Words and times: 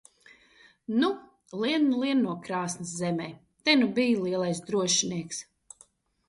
Nu, 1.01 1.09
lien 1.63 1.85
nu 1.89 1.99
lien 2.03 2.23
no 2.29 2.33
krāsns 2.47 2.95
zemē! 3.03 3.29
Te 3.69 3.77
nu 3.83 3.91
bij 4.01 4.17
lielais 4.23 4.65
drošinieks! 4.71 5.45